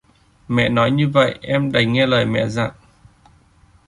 [0.47, 2.71] mẹ nói như vậy em đành nghe lời mẹ dặn